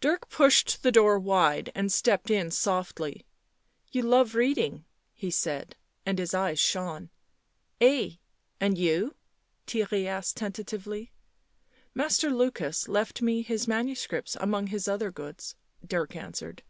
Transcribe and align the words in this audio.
Dirk 0.00 0.28
pushed 0.28 0.84
the 0.84 0.92
door 0.92 1.18
wide 1.18 1.72
and 1.74 1.90
stepped 1.90 2.30
in 2.30 2.48
softly." 2.52 3.26
You 3.90 4.02
love 4.02 4.36
reading," 4.36 4.84
he 5.12 5.32
said, 5.32 5.74
and 6.06 6.16
his 6.16 6.32
eyes 6.32 6.60
shone." 6.60 7.10
Ay— 7.82 8.20
and 8.60 8.78
you?" 8.78 9.16
Theirry 9.66 10.06
asked 10.06 10.36
tentatively. 10.36 11.10
11 11.10 11.10
Master 11.96 12.30
Lukas 12.30 12.86
left 12.86 13.20
me 13.20 13.42
his 13.42 13.66
manuscripts 13.66 14.36
among 14.38 14.68
his 14.68 14.86
other 14.86 15.10
goods," 15.10 15.56
Dirk 15.84 16.14
answered. 16.14 16.62